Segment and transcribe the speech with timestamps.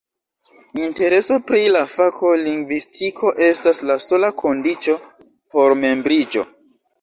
[0.83, 4.97] Intereso pri la fako lingvistiko estas la sola kondiĉo
[5.53, 6.49] por membriĝo.